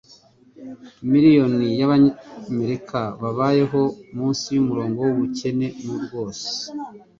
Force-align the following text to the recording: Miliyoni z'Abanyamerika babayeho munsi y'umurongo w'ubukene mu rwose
Miliyoni 1.11 1.67
z'Abanyamerika 1.77 2.99
babayeho 3.21 3.81
munsi 4.17 4.45
y'umurongo 4.55 4.97
w'ubukene 5.07 5.67
mu 5.85 5.95
rwose 6.03 6.47